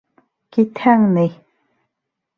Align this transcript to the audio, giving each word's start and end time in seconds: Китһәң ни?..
Китһәң 0.57 1.05
ни?.. 1.19 1.27